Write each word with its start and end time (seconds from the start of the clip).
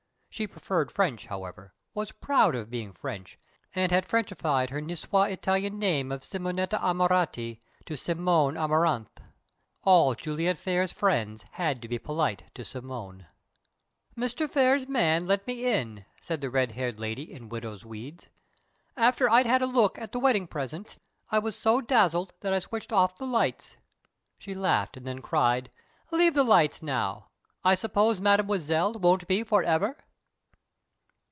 She 0.33 0.47
preferred 0.47 0.93
French, 0.93 1.25
however, 1.25 1.73
was 1.93 2.13
proud 2.13 2.55
of 2.55 2.69
being 2.69 2.93
French, 2.93 3.37
and 3.75 3.91
had 3.91 4.05
Frenchified 4.05 4.69
her 4.69 4.81
Nicois 4.81 5.29
Italian 5.29 5.77
name 5.77 6.09
of 6.09 6.23
Simonetta 6.23 6.79
Amaranti 6.81 7.61
to 7.85 7.97
Simone 7.97 8.55
Amaranthe. 8.55 9.21
All 9.83 10.15
Juliet 10.15 10.57
Phayre's 10.57 10.93
friends 10.93 11.43
had 11.51 11.81
to 11.81 11.89
be 11.89 11.99
polite 11.99 12.43
to 12.55 12.63
Simone. 12.63 13.27
"Mr. 14.17 14.49
Phayre's 14.49 14.87
man 14.87 15.27
let 15.27 15.45
me 15.45 15.65
in," 15.65 16.05
said 16.21 16.39
the 16.39 16.49
red 16.49 16.71
haired 16.71 16.97
lady 16.97 17.29
in 17.31 17.49
widow's 17.49 17.83
weeds. 17.85 18.29
"After 18.95 19.29
I'd 19.29 19.45
had 19.45 19.61
a 19.61 19.65
look 19.67 19.99
at 19.99 20.13
the 20.13 20.19
wedding 20.19 20.47
presents, 20.47 20.97
I 21.29 21.39
was 21.39 21.59
so 21.59 21.81
dazzled 21.81 22.31
that 22.39 22.53
I 22.53 22.59
switched 22.59 22.93
off 22.93 23.17
the 23.17 23.27
lights." 23.27 23.75
She 24.39 24.53
laughed, 24.53 24.95
and 24.95 25.05
then 25.05 25.21
cried, 25.21 25.69
"Leave 26.09 26.35
the 26.35 26.45
lights 26.45 26.81
now! 26.81 27.27
I 27.65 27.75
suppose 27.75 28.21
Mademoiselle 28.21 28.93
won't 28.93 29.27
be 29.27 29.43
forever?" 29.43 29.97